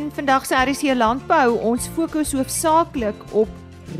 [0.00, 3.48] In vandag se RC Landbou, ons fokus hoofsaaklik op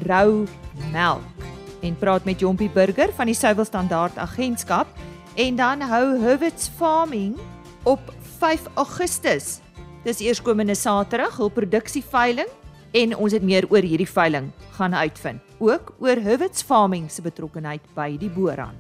[0.07, 0.47] rou
[0.95, 1.45] melk
[1.85, 4.89] en praat met Jompie Burger van die Suiwel Standaard Agentskap
[5.37, 7.37] en dan hou Hurwitz Farming
[7.83, 8.01] op
[8.39, 9.59] 5 Augustus.
[10.07, 12.49] Dis eerskomende Saterdag hul produksieveiling
[12.97, 14.49] en ons het meer oor hierdie veiling
[14.79, 15.45] gaan uitvind.
[15.59, 18.79] Ook oor Hurwitz Farming se betrokkeheid by die boeraan.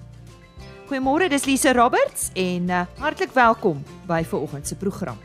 [0.88, 5.20] Goeiemôre, dis Lise Roberts en uh, hartlik welkom by vanoggend se program.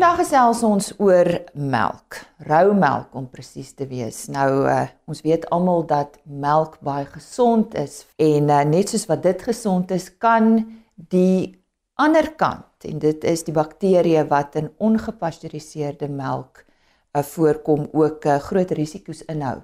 [0.00, 2.16] Vandag gesels ons oor melk,
[2.48, 4.22] rou melk om presies te wees.
[4.32, 9.20] Nou uh, ons weet almal dat melk baie gesond is en uh, net soos wat
[9.26, 10.56] dit gesond is, kan
[11.12, 11.52] die
[12.00, 18.40] ander kant en dit is die bakterieë wat in ongepasteuriseerde melk uh, voorkom ook uh,
[18.48, 19.58] groot risiko's inhou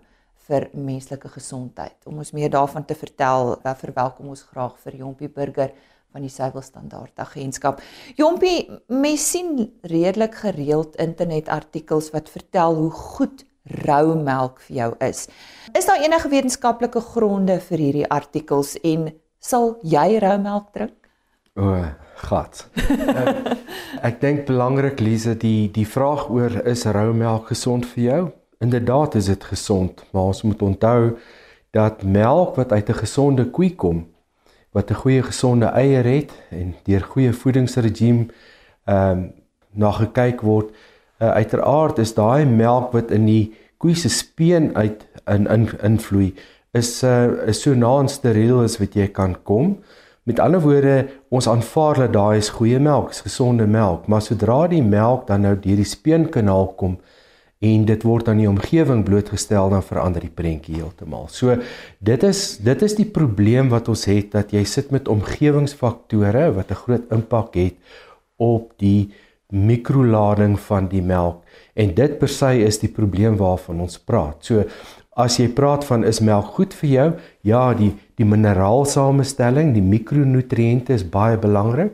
[0.51, 1.97] vir menslike gesondheid.
[2.05, 5.73] Om ons meer daarvan te vertel, uh, verwelkom ons graag vir Jompie Burger
[6.17, 7.83] van die Suiwel Standaard Agentskap.
[8.17, 13.45] Jompie, mens sien redelik gereeld internetartikels wat vertel hoe goed
[13.85, 15.27] rou melk vir jou is.
[15.77, 19.11] Is daar enige wetenskaplike gronde vir hierdie artikels en
[19.43, 20.97] sal jy rou melk drink?
[21.61, 21.85] O,
[22.25, 22.65] gat.
[22.81, 23.53] ek
[24.09, 28.21] ek dink belangrik Lise die die vraag oor is rou melk gesond vir jou?
[28.65, 31.01] Inderdaad is dit gesond, maar ons moet onthou
[31.77, 34.07] dat melk wat uit 'n gesonde koe kom,
[34.77, 38.27] wat 'n goeie gesonde eier het en deur goeie voedingsregime
[38.85, 39.33] ehm um,
[39.77, 40.71] na gekyk word.
[41.21, 46.35] Uh, uiteraard is daai melk wat in die koe se speen uit in in invloei
[46.73, 49.79] is 'n uh, is so naans steriel as wat jy kan kom.
[50.23, 54.67] Met ander woorde, ons aanvaar dat daai is goeie melk, is gesonde melk, maar sodra
[54.69, 56.99] die melk dan nou deur die speenkanaal kom,
[57.67, 61.29] en dit word aan die omgewing blootgestel dan verander die prentjie heeltemal.
[61.33, 61.57] So
[61.99, 66.71] dit is dit is die probleem wat ons het dat jy sit met omgewingsfaktore wat
[66.71, 67.77] 'n groot impak het
[68.37, 69.13] op die
[69.53, 71.43] mikrolading van die melk
[71.75, 74.45] en dit per se is die probleem waarvan ons praat.
[74.45, 74.65] So
[75.17, 77.09] as jy praat van is melk goed vir jou?
[77.43, 81.93] Ja, die die mineraalsamestelling, die mikronutriënte is baie belangrik,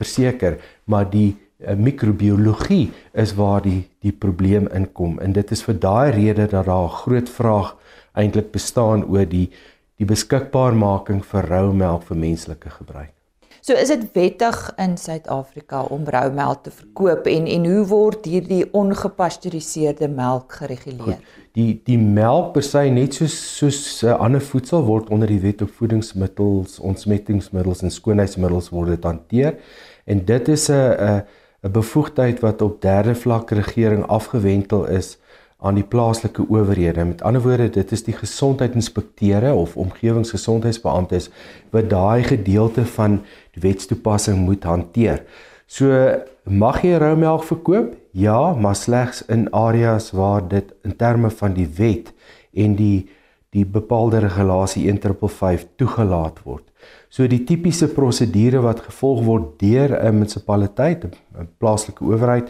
[0.00, 0.56] verseker,
[0.86, 6.46] maar die mikrobiologie is waar die die probleem inkom en dit is vir daai rede
[6.46, 7.76] dat daar 'n groot vraag
[8.14, 9.50] eintlik bestaan oor die
[9.98, 13.12] die beskikbaarmaking vir rou melk vir menslike gebruik.
[13.60, 18.24] So is dit wettig in Suid-Afrika om rou melk te verkoop en en hoe word
[18.24, 21.18] hierdie ongepasteuriseerde melk gereguleer?
[21.18, 25.40] Goed, die die melk per se net soos soos uh, ander voedsel word onder die
[25.40, 29.58] wet op voedingsmiddels, ontsmettingsmiddels en skoonheidsmiddels word dit hanteer
[30.06, 31.22] en dit is 'n 'n
[31.62, 35.18] 'n bevoegdheid wat op derde vlak regering afgewentel is
[35.58, 37.04] aan die plaaslike owerhede.
[37.04, 41.30] Met ander woorde, dit is die gesondheidsinspekteure of omgewingsgesondheidsbeamptes
[41.70, 43.20] wat daai gedeelte van
[43.56, 45.24] die wetstoepassing moet hanteer.
[45.66, 46.14] So
[46.44, 47.96] mag jy roumelk verkoop?
[48.10, 52.12] Ja, maar slegs in areas waar dit in terme van die wet
[52.54, 53.10] en die
[53.56, 56.64] die bepaalde regulasie 1555 toegelaat word.
[57.08, 62.48] So die tipiese prosedure wat gevolg word deur 'n munisipaliteit, 'n plaaslike owerheid,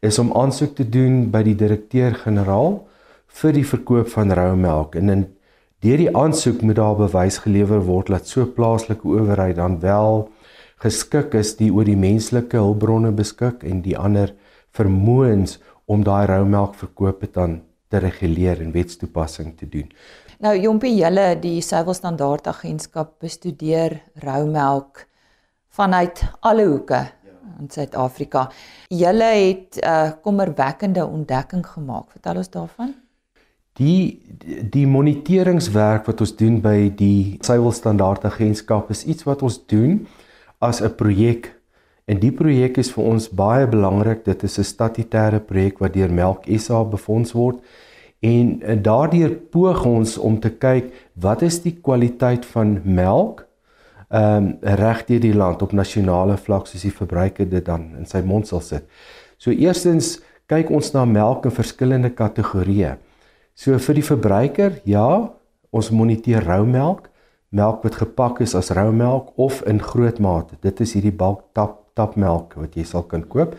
[0.00, 2.80] is om aansoek te doen by die direkteur-generaal
[3.40, 5.26] vir die verkoop van rou melk en in
[5.84, 10.28] deur die aansoek moet daar bewys gelewer word dat so plaaslike owerheid dan wel
[10.82, 14.32] geskik is die oor die menslike hulpbronne beskik en die ander
[14.76, 19.88] vermoëns om daai rou melk verkoop dan te reguleer en wetstoepassing te doen.
[20.40, 25.02] Nou Jompie, julle die Suiwel Standaard Agentskap bestudeer roumelk
[25.76, 27.00] vanuit alle hoeke
[27.60, 28.46] in Suid-Afrika.
[28.88, 32.10] Julle het 'n uh, kommerwekkende ontdekking gemaak.
[32.10, 32.94] Vertel ons daarvan.
[33.72, 34.22] Die
[34.70, 40.06] die moniteringswerk wat ons doen by die Suiwel Standaard Agentskap is iets wat ons doen
[40.58, 41.60] as 'n projek.
[42.04, 44.24] En die projek is vir ons baie belangrik.
[44.24, 47.60] Dit is 'n statutêre projek wat deur Melk SA befonds word
[48.20, 53.46] En eh, daardeur poog ons om te kyk wat is die kwaliteit van melk
[54.10, 58.08] ehm um, reg deur die land op nasionale vlak soos die verbruiker dit dan in
[58.10, 58.88] sy mond sal sit.
[59.38, 60.16] So eerstens
[60.50, 62.96] kyk ons na melk in verskillende kategorieë.
[63.54, 65.30] So vir die verbruiker, ja,
[65.70, 67.06] ons moniteer rou melk,
[67.54, 70.58] melk wat gepak is as rou melk of in groot mate.
[70.60, 73.56] Dit is hierdie bulk tap tapmelk wat jy sal kan koop.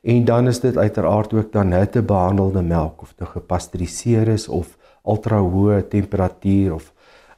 [0.00, 4.76] En dan is dit uiteraard ook dan hitte behandelde melk of dit gepasteuriseer is of
[5.04, 6.92] ultra hoë temperatuur of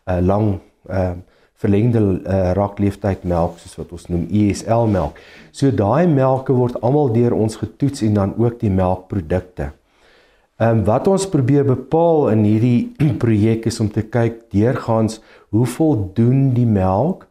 [0.07, 1.31] 'n uh, lang ehm uh,
[1.63, 5.19] verlengde uh, rakleeftyd melk soos wat ons noem ESL melk.
[5.55, 9.71] So daai melke word almal deur ons getoets en dan ook die melkprodukte.
[10.57, 12.93] Ehm um, wat ons probeer bepaal in hierdie
[13.25, 15.21] projek is om te kyk deurgaans
[15.55, 17.29] hoe voldoen die melk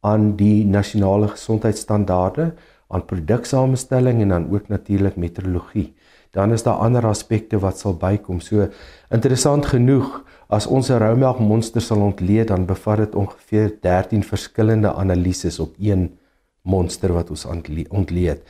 [0.00, 2.52] aan die nasionale gesondheidsstandaarde
[2.92, 5.92] aan produksamenstelling en dan ook natuurlik meteorologie.
[6.32, 8.40] Dan is daar ander aspekte wat sal bykom.
[8.40, 8.68] So
[9.10, 14.92] interessant genoeg, as ons 'n roumelk monster sal ontleed, dan bevat dit ongeveer 13 verskillende
[14.92, 16.18] analises op een
[16.62, 17.46] monster wat ons
[17.90, 18.40] ontleed.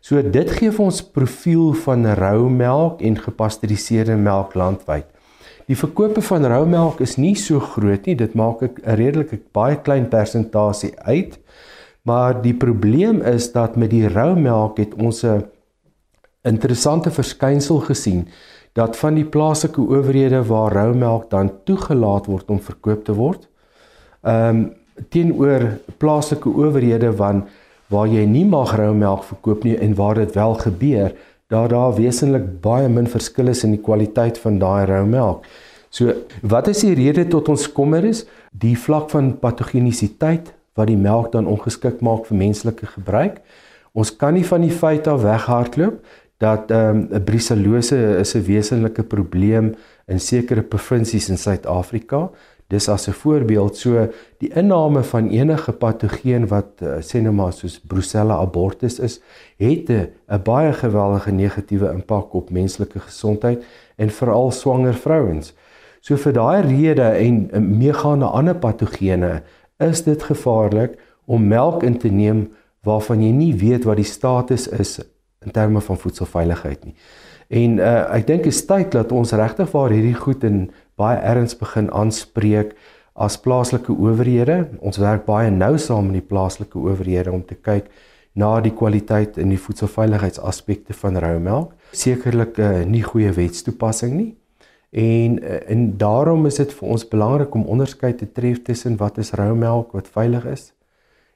[0.00, 5.06] So dit gee vir ons profiel van roumelk en gepasteuriseerde melk landwyd.
[5.68, 8.14] Die verkope van roumelk is nie so groot nie.
[8.16, 11.38] Dit maak 'n redelike baie klein persentasie uit.
[12.08, 15.44] Maar die probleem is dat met die roumelk het ons 'n
[16.42, 18.28] interessante verskynsel gesien
[18.72, 23.48] dat van die plaaslike owerhede waar roumelk dan toegelaat word om verkoop te word,
[24.22, 24.76] ehm um,
[25.08, 27.46] teenoor plaaslike owerhede van
[27.86, 31.12] waar jy nie mag roumelk verkoop nie en waar dit wel gebeur,
[31.46, 35.44] daar daar wesentlik baie min verskil is in die kwaliteit van daai roumelk.
[35.90, 36.12] So,
[36.42, 38.26] wat is die rede tot ons kommer is?
[38.52, 43.42] Die vlak van patogenisiteit wat die melk dan ongeskik maak vir menslike gebruik.
[43.92, 46.00] Ons kan nie van die feit af weghardloop
[46.38, 49.74] dat ehm, um, brucellose is 'n wesenlike probleem
[50.06, 52.30] in sekere provinsies in Suid-Afrika.
[52.68, 54.08] Dis as 'n voorbeeld so
[54.38, 59.20] die inname van enige patogeen wat uh, sê nou maar soos Brucella abortus is,
[59.56, 63.64] het 'n baie geweldige negatiewe impak op menslike gesondheid
[63.96, 65.54] en veral swanger vrouens.
[66.00, 69.42] So vir daai rede en uh, meegaande ander patogene
[69.78, 72.48] is dit gevaarlik om melk in te neem
[72.86, 74.98] waarvan jy nie weet wat die status is
[75.44, 76.94] in terme van voedselveiligheid nie.
[77.48, 80.68] En uh, ek dink is tyd dat ons regtig waar hierdie goed in
[81.00, 82.74] baie erns begin aanspreek
[83.18, 84.66] as plaaslike owerhede.
[84.84, 87.88] Ons werk baie nou saam met die plaaslike owerhede om te kyk
[88.38, 91.72] na die kwaliteit en die voedselveiligheidsaspekte van roumelk.
[91.92, 94.37] Sekerlik 'n uh, nie goeie wetstoepassing nie.
[94.90, 99.18] En uh, en daarom is dit vir ons belangrik om onderskeid te tref tussen wat
[99.18, 100.72] is roumelk wat veilig is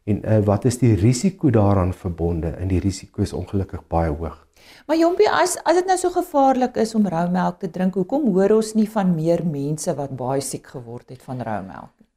[0.04, 4.46] en uh, wat is die risiko daaraan verbonde en die risiko is ongelukkig baie hoog.
[4.86, 8.56] Maar Jompie, as as dit nou so gevaarlik is om roumelk te drink, hoekom hoor
[8.56, 12.08] ons nie van meer mense wat baie siek geword het van roumelk nie?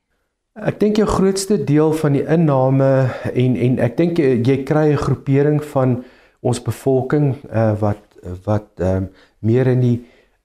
[0.55, 2.91] Ek dink jou grootste deel van die inname
[3.33, 6.03] en en ek dink jy, jy kry 'n groepering van
[6.39, 8.01] ons bevolking uh, wat
[8.45, 9.09] wat ehm um,
[9.45, 9.97] meer in die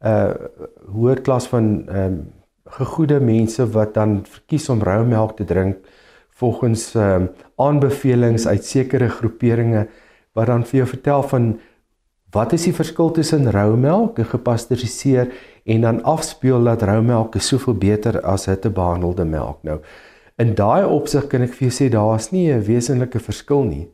[0.05, 0.35] uh
[0.95, 2.21] hoër klas van ehm um,
[2.71, 5.77] gegoede mense wat dan verkies om roumelk te drink
[6.29, 9.89] volgens ehm um, aanbevelings uit sekere groeperinge
[10.33, 11.59] wat dan vir jou vertel van
[12.31, 15.33] Wat is die verskil tussen roumelk en gepasteuriseer
[15.65, 19.59] en dan afspeel dat roumelk is soveel beter as hittebehandelde melk?
[19.67, 19.81] Nou,
[20.39, 23.89] in daai opsig kan ek vir jou sê daar's nie 'n wesenlike verskil nie.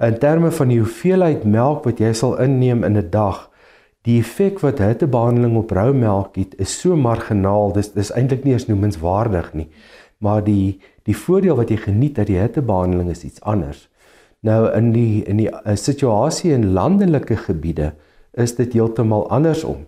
[0.00, 3.50] In terme van die hoeveelheid melk wat jy sal inneem in 'n dag,
[4.04, 7.72] die effek wat hittebehandeling op roumelk het, is so marginaal.
[7.72, 9.68] Dis dis eintlik nie eens noemenswaardig nie.
[10.18, 13.88] Maar die die voordeel wat jy geniet uit die hittebehandeling is iets anders.
[14.44, 17.92] Nou in die in die uh, situasie in landelike gebiede
[18.32, 19.86] is dit heeltemal andersom.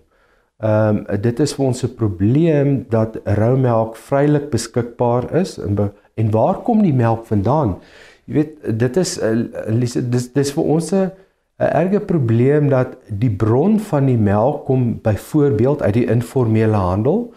[0.65, 5.91] Ehm um, dit is vir ons 'n probleem dat roumelk vrylik beskikbaar is en be,
[6.15, 7.77] en waar kom die melk vandaan?
[8.25, 11.13] Jy weet dit is uh, dis dis vir ons 'n
[11.59, 17.33] 'n erge probleem dat die bron van die melk kom byvoorbeeld uit die informele handel.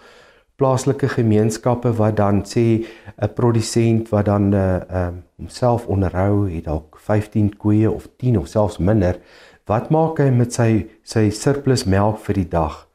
[0.56, 2.84] Plaaslike gemeenskappe wat dan sê
[3.16, 8.40] 'n produsent wat dan 'n uh, um, homself onderhou het dalk 15 koeie of 10
[8.40, 9.20] of selfs minder
[9.66, 12.88] wat maak hy met sy sy surplus melk vir die dag?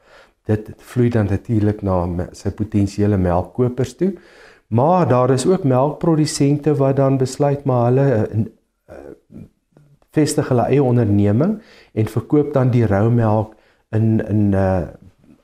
[0.47, 4.13] Dit vloei dan natuurlik na sy potensiële melkkopers toe.
[4.69, 8.45] Maar daar is ook melkprodusente wat dan besluit maar hulle uh,
[10.15, 11.59] vestig hulle eie onderneming
[11.93, 13.55] en verkoop dan die rou melk
[13.95, 14.87] in in uh,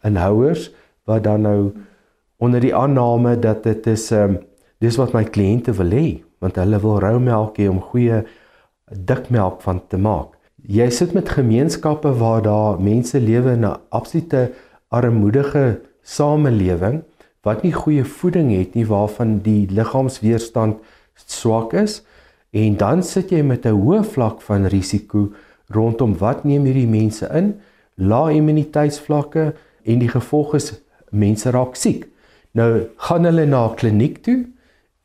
[0.06, 0.70] in houers
[1.04, 1.72] wat dan nou
[2.40, 4.38] onder die aanname dat dit is um,
[4.80, 6.06] dis wat my kliënte wil hê
[6.40, 8.22] want hulle wil rou melk hê om goeie
[8.90, 10.34] dik melk van te maak.
[10.60, 14.52] Jy sit met gemeenskappe waar daar mense lewe in 'n absolute
[14.88, 17.02] armoedige samelewing
[17.42, 20.76] wat nie goeie voeding het nie waarvan die liggaamsweerstand
[21.26, 22.02] swak is
[22.50, 25.32] en dan sit jy met 'n hoë vlak van risiko
[25.68, 27.60] rondom wat neem hierdie mense in
[27.94, 29.54] lae immuniteitsvlakke
[29.84, 30.72] en die gevolg is
[31.10, 32.08] mense raak siek.
[32.52, 34.46] Nou gaan hulle na 'n kliniek toe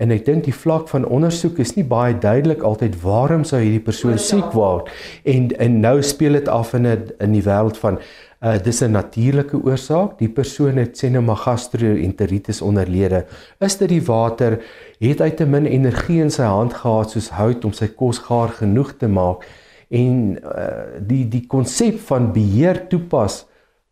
[0.04, 3.84] en ek dink die vlak van ondersoek is nie baie duidelik altyd waarom sou hierdie
[3.84, 4.90] persoon siek word.
[5.24, 8.00] En en nou speel dit af in 'n in die wêreld van
[8.44, 10.20] uh dis 'n natuurlike oorsaak.
[10.20, 13.26] Die persoon het sê nou maar gastroenteritis onderlede.
[13.60, 14.62] Is dit die water?
[15.00, 18.50] Het hy te min energie in sy hand gehad soos hout om sy kos gaar
[18.50, 19.46] genoeg te maak?
[19.90, 23.46] En uh die die konsep van beheer toepas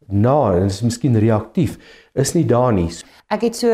[0.07, 1.77] na en dit is miskien reaktief
[2.13, 2.89] is nie daar nie
[3.34, 3.70] Ek het so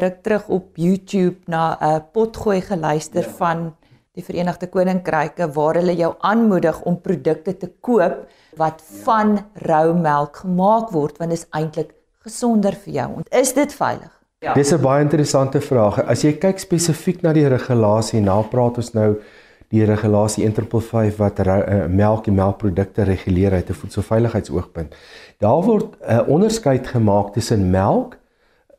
[0.00, 3.34] ruk terug op YouTube na 'n potgooi geluister ja.
[3.36, 3.74] van
[4.14, 8.24] die Verenigde Koninkryke waar hulle jou aanmoedig om produkte te koop
[8.56, 11.92] wat van rou melk gemaak word want dit is eintlik
[12.24, 13.10] gesonder vir jou.
[13.30, 14.12] Is dit veilig?
[14.38, 14.54] Ja.
[14.54, 16.00] Dis 'n baie interessante vraag.
[16.06, 19.20] As jy kyk spesifiek na die regulasie, nou praat ons nou
[19.68, 24.94] die regulasie Interpol 5 wat uh, melk en melkprodukte reguleer uit 'n voedselveiligheidsoogpunt.
[25.38, 28.16] Daar word 'n uh, onderskeid gemaak tussen melk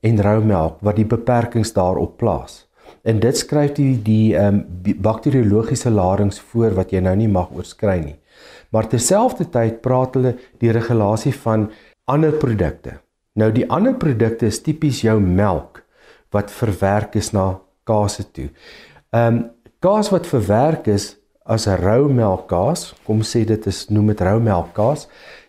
[0.05, 2.65] en rou melk wat die beperkings daarop plaas.
[3.05, 7.51] En dit skryf die die ehm um, bakteriologiese ladings voor wat jy nou nie mag
[7.53, 8.15] oorskry nie.
[8.74, 11.69] Maar terselfdertyd praat hulle die regulasie van
[12.12, 13.00] ander produkte.
[13.35, 15.83] Nou die ander produkte is tipies jou melk
[16.33, 18.50] wat verwerk is na kaas toe.
[19.13, 19.43] Ehm um,
[19.85, 25.05] kaas wat verwerk is as rou melkkaas, kom sê dit is noem dit rou melkkaas.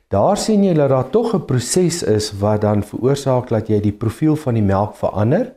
[0.08, 3.92] Daar sien jy dat daar tog 'n proses is wat dan veroorsaak dat jy die
[3.92, 5.52] profiel van die melk verander.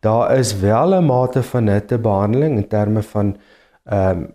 [0.00, 3.36] Daar is wel 'n mate van hittebehandeling in terme van
[3.84, 4.28] ehm um,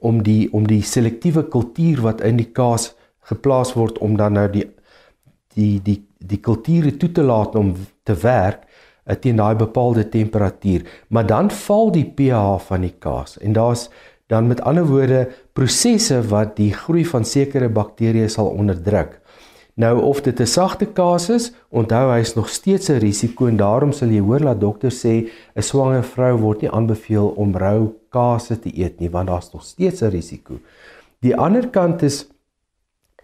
[0.00, 2.94] om die om die selektiewe kultuur wat in die kaas
[3.30, 4.66] geplaas word om dan nou die
[5.54, 8.64] die die die kulture toe te laat om te werk
[9.04, 13.88] eh, teen daai bepaalde temperatuur, maar dan val die pH van die kaas en daar's
[14.26, 19.18] dan met ander woorde prosesse wat die groei van sekere bakterieë sal onderdruk.
[19.74, 23.56] Nou of dit 'n sagte kaas is, onthou hy is nog steeds 'n risiko en
[23.56, 27.94] daarom sal jy hoor dat dokters sê 'n swanger vrou word nie aanbeveel om rou
[28.10, 30.58] kaas te eet nie want daar's nog steeds 'n risiko.
[31.20, 32.28] Die ander kant is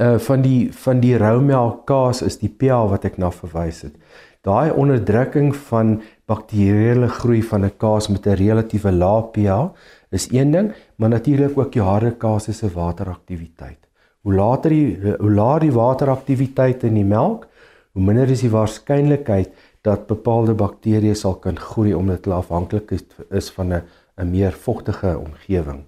[0.00, 3.82] uh van die van die rou melk kaas is die pH wat ek na verwys
[3.82, 3.94] het.
[4.42, 9.74] Daai onderdrukking van bakterieële groei van 'n kaas met 'n relatiewe lae pH
[10.10, 13.78] is een ding, maar natuurlik ook die harde kaas se wateraktiwiteit.
[14.20, 17.46] Hoe later die hoe laer die wateraktiwiteit in die melk,
[17.92, 19.52] hoe minder is die waarskynlikheid
[19.86, 22.92] dat bepaalde bakterieë sal kan groei omdat hulle afhanklik
[23.30, 23.82] is van 'n
[24.18, 25.86] 'n meer vogtige omgewing.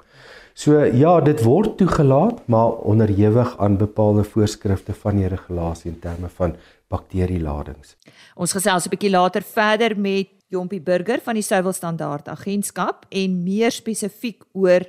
[0.54, 6.28] So ja, dit word toegelaat, maar onderhewig aan bepaalde voorskrifte van die regulasie in terme
[6.28, 6.56] van
[6.88, 7.96] bakterieladings.
[8.34, 13.42] Ons gesels 'n bietjie later verder met Jompie Burger van die Suiwel Standaard Agentskap en
[13.44, 14.84] meer spesifiek oor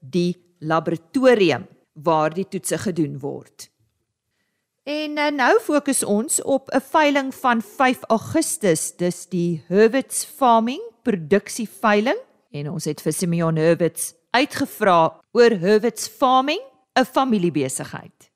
[0.00, 3.70] die laboratorium waar die toetse gedoen word.
[4.86, 10.82] En eh, nou fokus ons op 'n veiling van 5 Augustus, dis die Herwitz Farming
[11.06, 12.18] produksie veiling
[12.56, 15.00] en ons het vir Simeon Herwitz uitgevra
[15.36, 16.60] oor Herwitz Farming,
[16.96, 18.30] 'n familiebesigheid.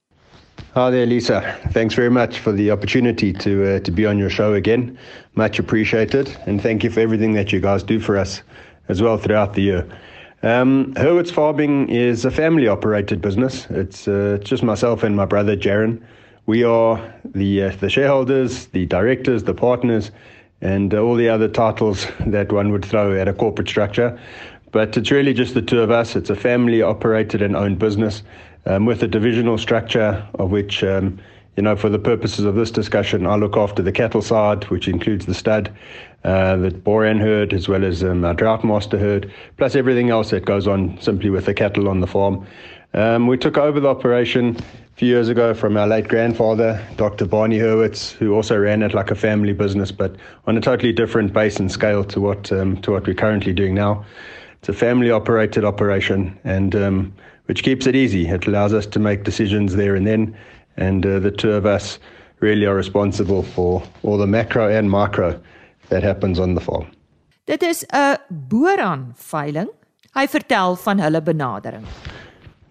[0.74, 1.58] Hi there Lisa.
[1.72, 4.96] Thanks very much for the opportunity to uh, to be on your show again.
[5.34, 8.42] Much appreciated and thank you for everything that you guys do for us
[8.86, 9.88] as well throughout the year.
[10.44, 13.66] Um, Hurwitz Farming is a family operated business.
[13.70, 16.00] It's uh, just myself and my brother Jaron.
[16.46, 20.12] We are the uh, the shareholders, the directors, the partners,
[20.60, 24.16] and all the other titles that one would throw at a corporate structure.
[24.70, 26.14] But it's really just the two of us.
[26.14, 28.22] It's a family operated and owned business
[28.66, 30.82] um, with a divisional structure of which.
[30.84, 31.18] Um,
[31.56, 34.88] you know, for the purposes of this discussion, I look after the cattle side, which
[34.88, 35.70] includes the stud,
[36.24, 40.30] uh, the Boran herd, as well as um, our drought master herd, plus everything else
[40.30, 42.46] that goes on simply with the cattle on the farm.
[42.94, 47.26] Um, we took over the operation a few years ago from our late grandfather, Dr.
[47.26, 51.32] Barney Hurwitz, who also ran it like a family business, but on a totally different
[51.32, 54.04] base and scale to what um, to what we're currently doing now.
[54.60, 57.14] It's a family-operated operation, and um,
[57.50, 58.28] which keeps it easy.
[58.28, 60.36] It allows us to make decisions there and then,
[60.76, 61.98] and uh, the two of us
[62.38, 65.28] really are responsible for all the macro and micro
[65.88, 66.86] that happens on the farm.
[67.46, 69.68] Dit is 'n boran veiling.
[70.14, 71.84] Hy vertel van hulle benadering.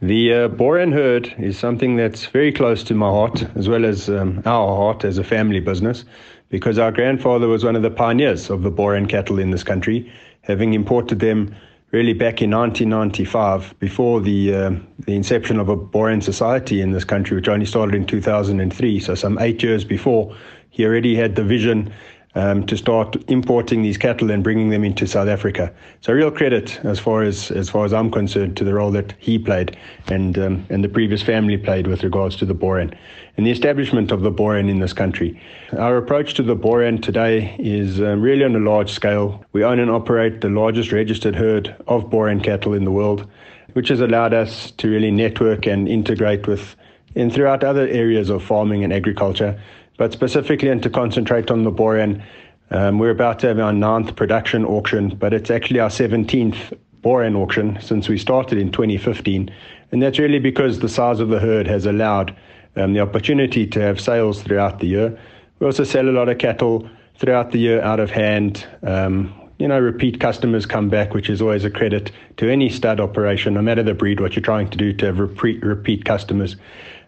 [0.01, 4.07] The uh, Boran herd is something that's very close to my heart, as well as
[4.07, 6.05] um, our heart as a family business,
[6.47, 10.09] because our grandfather was one of the pioneers of the Boran cattle in this country,
[10.43, 11.53] having imported them
[11.91, 17.03] really back in 1995, before the uh, the inception of a Boran society in this
[17.03, 18.99] country, which only started in 2003.
[18.99, 20.35] So some eight years before,
[20.69, 21.91] he already had the vision
[22.35, 25.73] um, to start importing these cattle and bringing them into South Africa.
[26.01, 29.13] So real credit as far as as far as I'm concerned to the role that
[29.17, 29.75] he played
[30.07, 32.93] and um, and the previous family played with regards to the Boran
[33.37, 35.41] and the establishment of the Boran in this country.
[35.77, 39.43] Our approach to the Boran today is um, really on a large scale.
[39.53, 43.27] We own and operate the largest registered herd of Boran cattle in the world,
[43.73, 46.75] which has allowed us to really network and integrate with
[47.15, 49.59] and throughout other areas of farming and agriculture
[49.99, 52.23] but specifically and to concentrate on the Borean,
[52.71, 57.35] um, we're about to have our ninth production auction, but it's actually our 17th Borean
[57.35, 59.53] auction since we started in 2015.
[59.91, 62.33] And that's really because the size of the herd has allowed
[62.77, 65.19] um, the opportunity to have sales throughout the year.
[65.59, 68.65] We also sell a lot of cattle throughout the year out of hand.
[68.83, 73.01] Um, you know, repeat customers come back, which is always a credit to any stud
[73.01, 76.55] operation, no matter the breed, what you're trying to do to have repeat, repeat customers.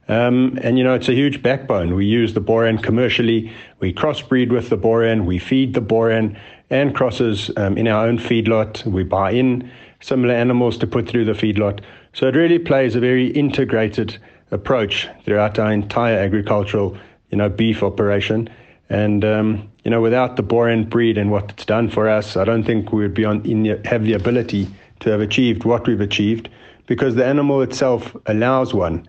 [0.08, 1.96] Um, and you know, it's a huge backbone.
[1.96, 3.52] We use the Boran commercially.
[3.80, 5.26] We crossbreed with the Boran.
[5.26, 6.38] We feed the Boran
[6.70, 8.86] and crosses um, in our own feedlot.
[8.86, 11.82] We buy in similar animals to put through the feedlot.
[12.14, 14.18] So it really plays a very integrated
[14.52, 16.98] approach throughout our entire agricultural,
[17.30, 18.50] you know, beef operation.
[18.90, 22.44] And um, you know, without the Boran breed and what it's done for us, I
[22.44, 24.68] don't think we would be on in the, have the ability
[25.00, 26.50] to have achieved what we've achieved,
[26.88, 29.08] because the animal itself allows one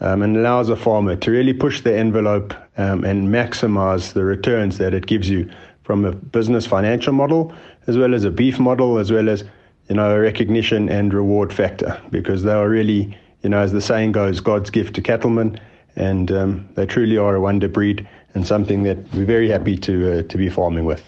[0.00, 4.78] um, and allows a farmer to really push the envelope um, and maximize the returns
[4.78, 5.48] that it gives you
[5.82, 7.52] from a business financial model,
[7.86, 9.44] as well as a beef model, as well as
[9.88, 13.80] you know a recognition and reward factor, because they are really, you know, as the
[13.80, 15.60] saying goes, God's gift to cattlemen,
[15.96, 20.18] and um, they truly are a wonder breed and something that we're very happy to
[20.18, 21.02] uh, to be farming with.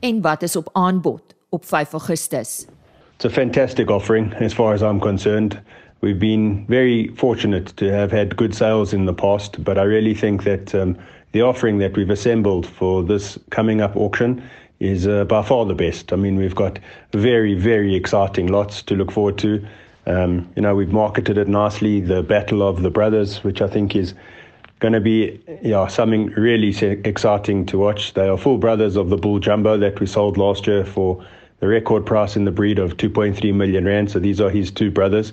[0.00, 2.66] En wat is op aanbod op 5 Augustus?
[3.14, 5.60] It's a fantastic offering as far as I'm concerned.
[6.02, 10.14] We've been very fortunate to have had good sales in the past, but I really
[10.14, 10.98] think that um,
[11.30, 14.42] the offering that we've assembled for this coming up auction
[14.80, 16.12] is uh, by far the best.
[16.12, 16.80] I mean, we've got
[17.12, 19.64] very, very exciting lots to look forward to.
[20.06, 23.94] Um, you know, we've marketed it nicely, the Battle of the Brothers, which I think
[23.94, 24.12] is
[24.80, 28.14] going to be yeah, something really exciting to watch.
[28.14, 31.24] They are full brothers of the Bull Jumbo that we sold last year for
[31.60, 34.10] the record price in the breed of 2.3 million rand.
[34.10, 35.30] So these are his two brothers.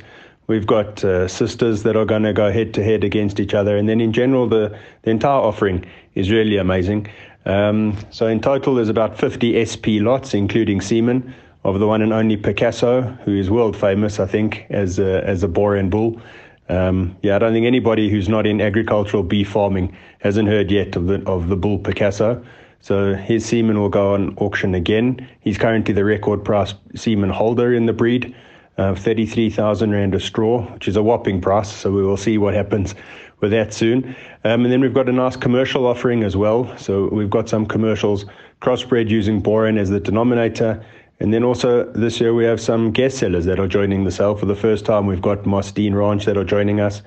[0.50, 3.78] We've got uh, sisters that are going to go head to head against each other.
[3.78, 7.06] And then in general, the, the entire offering is really amazing.
[7.46, 12.12] Um, so in total, there's about 50 SP lots, including semen of the one and
[12.12, 16.20] only Picasso, who is world famous, I think, as a, as a Boran bull.
[16.68, 20.96] Um, yeah, I don't think anybody who's not in agricultural beef farming hasn't heard yet
[20.96, 22.44] of the of the bull Picasso.
[22.82, 25.28] So his semen will go on auction again.
[25.42, 28.36] He's currently the record price semen holder in the breed
[28.80, 31.70] uh, 33,000 Rand a straw, which is a whopping price.
[31.70, 32.96] So we will see what happens
[33.42, 34.16] with that soon.
[34.46, 36.76] Um, and then we've got a nice commercial offering as well.
[36.78, 38.26] So we've got some commercials
[38.62, 40.84] crossbred using boron as the denominator.
[41.20, 44.36] And then also this year we have some guest sellers that are joining the sale
[44.36, 45.06] for the first time.
[45.08, 47.02] We've got Mostine Ranch that are joining us.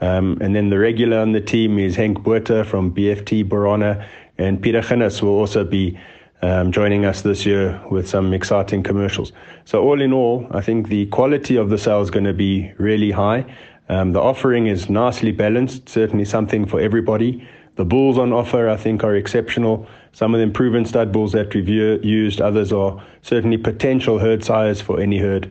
[0.00, 4.06] Um, and then the regular on the team is Henk Buerter from BFT Borana.
[4.38, 5.98] And Peter Ginnis will also be
[6.42, 9.32] um, joining us this year with some exciting commercials.
[9.64, 12.72] So, all in all, I think the quality of the sale is going to be
[12.78, 13.44] really high.
[13.88, 17.46] Um, the offering is nicely balanced, certainly something for everybody.
[17.76, 19.88] The bulls on offer, I think, are exceptional.
[20.12, 24.80] Some of them proven stud bulls that we've used, others are certainly potential herd sires
[24.80, 25.50] for any herd.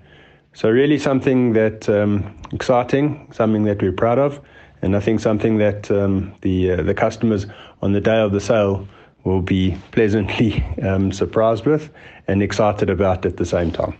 [0.53, 4.39] So, really, something that um, exciting, something that we're proud of,
[4.81, 7.45] and I think something that um, the uh, the customers
[7.81, 8.87] on the day of the sale
[9.23, 11.89] will be pleasantly um, surprised with
[12.27, 13.93] and excited about at the same time.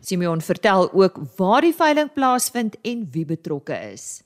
[0.00, 4.22] Simeon vertel ook waar die veiling plaasvind en wie betrokke is.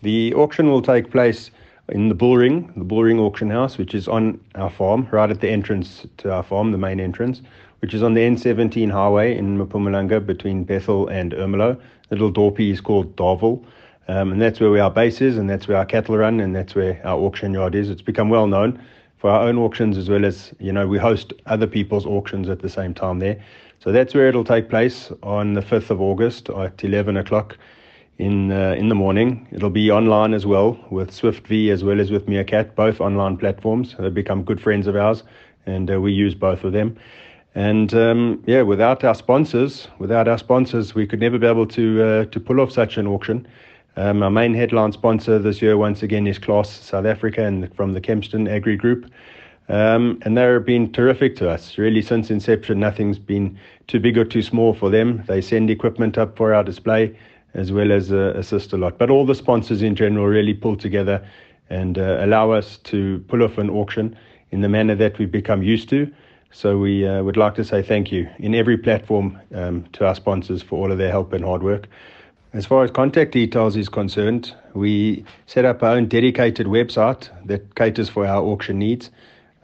[0.00, 1.50] The auction will take place
[1.88, 5.48] in the Bullring, the Bullring auction house which is on our farm right at the
[5.48, 7.42] entrance to our farm, the main entrance,
[7.80, 11.78] which is on the N17 highway in Mpumalanga between Bethel and Ermelo.
[12.08, 13.62] The little dorpy is called Darvel.
[14.08, 16.74] Um, and that's where our base is and that's where our cattle run and that's
[16.74, 17.90] where our auction yard is.
[17.90, 18.80] It's become well known
[19.18, 22.60] for our own auctions as well as you know we host other people's auctions at
[22.60, 23.38] the same time there.
[23.80, 27.56] So that's where it'll take place on the 5th of August at 11 o'clock
[28.18, 29.46] in uh, in the morning.
[29.52, 33.36] It'll be online as well with Swift V as well as with Meerkat, both online
[33.36, 33.94] platforms.
[33.98, 35.22] They've become good friends of ours,
[35.66, 36.96] and uh, we use both of them.
[37.54, 42.02] And um, yeah, without our sponsors, without our sponsors, we could never be able to
[42.02, 43.46] uh, to pull off such an auction.
[43.98, 47.94] Um, our main headline sponsor this year, once again, is Claas South Africa and from
[47.94, 49.10] the Kempston Agri Group.
[49.68, 51.76] Um, and they've been terrific to us.
[51.76, 53.58] Really, since inception, nothing's been
[53.88, 55.24] too big or too small for them.
[55.26, 57.18] They send equipment up for our display
[57.54, 58.98] as well as uh, assist a lot.
[58.98, 61.26] But all the sponsors in general really pull together
[61.68, 64.16] and uh, allow us to pull off an auction
[64.52, 66.08] in the manner that we've become used to.
[66.52, 70.14] So we uh, would like to say thank you in every platform um, to our
[70.14, 71.88] sponsors for all of their help and hard work.
[72.54, 77.74] As far as contact details is concerned, we set up our own dedicated website that
[77.74, 79.10] caters for our auction needs,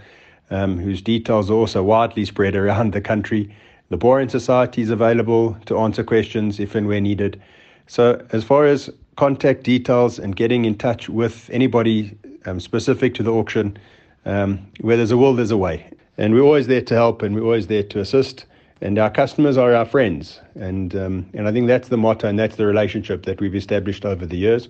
[0.50, 3.54] um, whose details are also widely spread around the country.
[3.90, 7.40] The Boring Society is available to answer questions if and where needed.
[7.86, 12.16] So, as far as contact details and getting in touch with anybody
[12.46, 13.76] um, specific to the auction,
[14.24, 15.86] um, where there's a will, there's a way.
[16.16, 18.46] And we're always there to help and we're always there to assist.
[18.80, 20.40] And our customers are our friends.
[20.54, 24.04] And, um, and I think that's the motto and that's the relationship that we've established
[24.04, 24.68] over the years.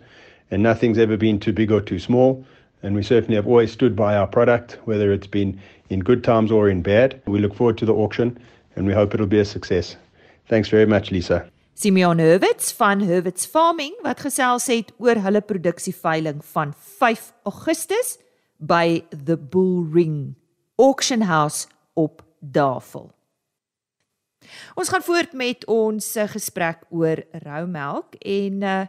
[0.50, 2.44] And nothing's ever been too big or too small.
[2.82, 5.58] And we certainly have always stood by our product, whether it's been
[5.90, 7.20] in good times or in bad.
[7.26, 8.38] We look forward to the auction
[8.76, 9.96] and we hope it'll be a success.
[10.48, 11.46] Thanks very much, Lisa.
[11.74, 18.18] Simeon Hurwitz van Hurwitz Farming wat gesels het oor hulle produksieveiling van 5 Augustus
[18.58, 20.36] by The Bull Ring
[20.76, 23.10] Auction House op Davel.
[24.74, 28.82] Ons gaan voort met ons eh, gesprek oor roumelk en uh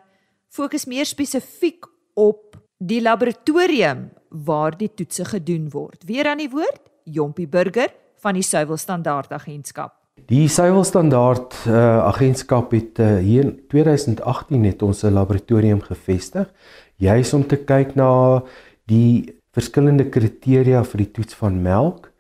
[0.56, 1.84] fokus meer spesifiek
[2.16, 6.06] op die laboratorium waar die toetse gedoen word.
[6.08, 7.92] Weer aan die woord, Jompie Burger
[8.24, 9.98] van die Suiwel Standaard Agentskap.
[10.32, 16.48] Die Suiwel Standaard uh, Agentskap het uh, hier in 2018 net ons 'n laboratorium gevestig,
[16.96, 18.42] juis om te kyk na
[18.88, 22.12] die verskillende kriteria vir die toets van melk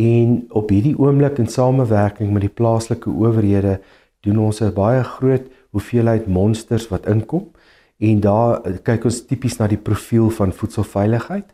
[0.00, 3.80] en op hierdie oomblik in samewerking met die plaaslike owerhede
[4.24, 7.50] doen ons 'n baie groot hoeveelheid monsters wat inkom
[7.98, 11.48] en daar kyk ons tipies na die profiel van voedselveiligheid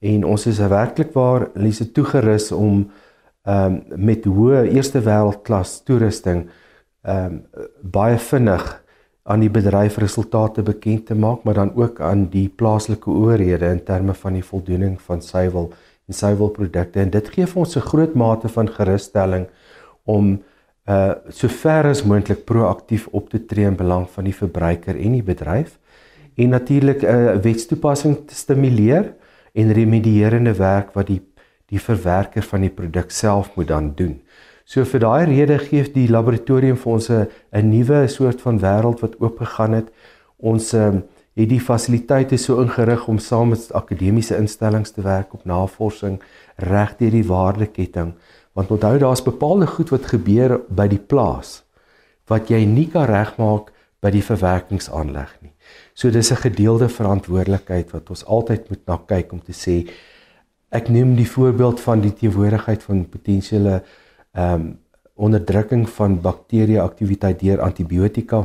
[0.00, 2.90] en ons is werklik waar lise toegerus om
[3.44, 6.48] ehm um, met hoë eerste wêreldklas toerusting
[7.02, 7.42] ehm um,
[7.82, 8.82] baie vinnig
[9.22, 13.84] aan die bedryf resultate bekend te maak, maar dan ook aan die plaaslike owerhede in
[13.84, 15.72] terme van die voldoening van suiwel
[16.08, 17.00] en suiwelprodukte.
[17.00, 19.46] En dit gee vir ons 'n groot mate van gerusstelling
[20.04, 20.42] om
[20.88, 25.22] uh sover as moontlik proaktief op te tree in belang van die verbruiker en die
[25.22, 25.78] bedryf
[26.34, 29.14] en natuurlik 'n uh, wetstoepassing te stimuleer
[29.52, 31.22] en remedierende werk wat die
[31.70, 34.20] die verwerker van die produk self moet dan doen.
[34.70, 39.16] So vir daai rede gee die laboratorium vir ons 'n nuwe soort van wêreld wat
[39.18, 39.88] oop gegaan het.
[40.38, 41.02] Ons um,
[41.34, 46.20] het die fasiliteite so ingerig om saam met akademiese instellings te werk op navorsing
[46.56, 48.14] reg deur die waardeketting.
[48.54, 51.64] Want onthou daar's bepaalde goed wat gebeur by die plaas
[52.26, 55.52] wat jy nie kan regmaak by die verwerkingsaanleg nie.
[55.94, 59.90] So dis 'n gedeelde verantwoordelikheid wat ons altyd moet na kyk om te sê
[60.70, 63.82] ek neem die voorbeeld van die teenwoordigheid van potensiële
[64.32, 64.78] ehm um,
[65.20, 68.44] onderdrukking van bakterie aktiwiteit deur antibiotika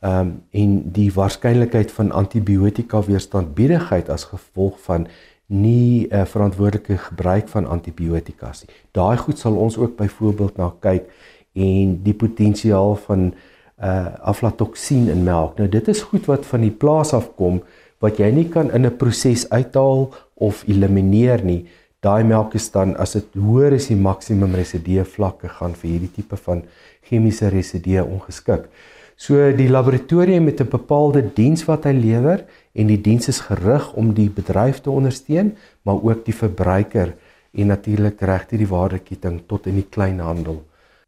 [0.00, 5.06] ehm um, en die waarskynlikheid van antibiotika weerstandbiedigheid as gevolg van
[5.46, 8.74] nie uh, verantwoordelike gebruik van antibiotikas nie.
[8.92, 11.06] Daai goed sal ons ook byvoorbeeld na kyk
[11.54, 13.32] en die potensiaal van
[13.76, 15.58] uh aflatoksien in melk.
[15.58, 17.60] Nou dit is goed wat van die plaas af kom
[18.00, 21.66] wat jy nie kan in 'n proses uithaal of elimineer nie
[22.06, 26.12] daai melk is dan as dit hoër as die maksimum residue vlakke gaan vir hierdie
[26.20, 26.62] tipe van
[27.08, 28.70] chemiese residue ongeskik.
[29.16, 33.92] So die laboratorium het 'n bepaalde diens wat hy lewer en die diens is gerig
[33.94, 37.14] om die bedryf te ondersteun, maar ook die verbruiker
[37.54, 40.62] en natuurlik regtig die waardeketting tot in die kleinhandel.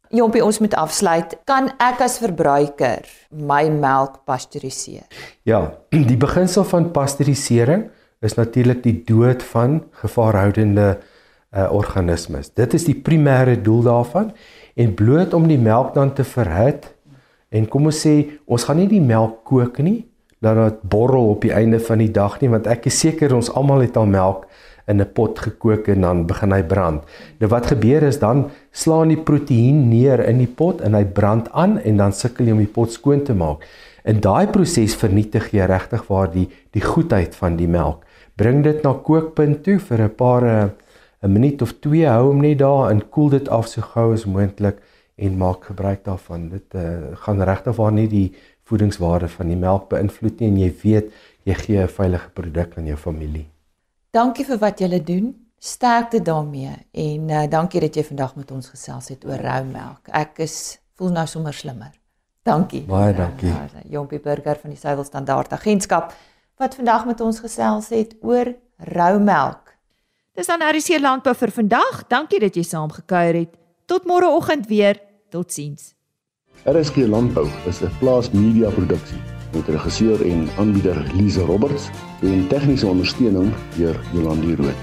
[0.09, 1.37] Jompie, ons moet afsluit.
[1.45, 5.05] Kan ek as verbruiker my melk pasteuriseer?
[5.45, 5.77] Ja,
[6.11, 10.97] die beginsel van pasteurisering is natuurlik die dood van gevaarhoudende
[11.55, 12.51] uh, organismes.
[12.53, 14.31] Dit is die primêre doel daarvan
[14.75, 16.91] en bloot om die melk dan te verhit
[17.49, 20.03] en kom ons sê ons gaan nie die melk kook nie
[20.43, 23.49] dat dit borrel op die einde van die dag nie want ek is seker ons
[23.55, 24.45] almal het al melk
[24.89, 27.03] in 'n pot gekook en dan begin hy brand.
[27.39, 31.51] Nou wat gebeur is dan slaan die proteïen neer in die pot en hy brand
[31.51, 33.63] aan en dan sukkel jy om die pot skoon te maak.
[34.03, 38.03] In daai proses vernietig jy regtig waar die die goedheid van die melk
[38.39, 40.69] bring dit na kookpunt toe vir 'n paar eh,
[41.23, 44.25] 'n minuut of 2 hou hom net daar en koel dit af so gou as
[44.25, 44.77] moontlik
[45.15, 46.49] en maak gebruik daarvan.
[46.49, 46.81] Dit uh,
[47.13, 51.11] gaan regtig waar nie die voedingswaarde van die melk beïnvloed nie en jy weet
[51.43, 53.47] jy gee 'n veilige produk aan jou familie.
[54.11, 55.35] Dankie vir wat julle doen.
[55.59, 60.07] Sterkte daarmee en uh, dankie dat jy vandag met ons gesels het oor rou melk.
[60.07, 61.91] Ek is voel nou sommer slimmer.
[62.43, 62.81] Dankie.
[62.87, 63.53] Baie dankie.
[63.89, 66.13] Jompie Burger van die Suiwel Standaard Agentskap
[66.59, 68.51] wat vandag met ons gesels het oor
[68.91, 69.71] rou melk.
[70.35, 72.03] Dis dan RC Landbou vir vandag.
[72.11, 73.55] Dankie dat jy saamgekuier het.
[73.87, 74.99] Tot môreoggend weer.
[75.31, 75.93] Totsiens.
[76.67, 79.21] RSG Landbou is 'n plaas media produksie
[79.53, 81.89] met regisseur en aanbieder Lize Roberts
[82.21, 84.75] en tegniese ondersteuning deur Jolande Rooi.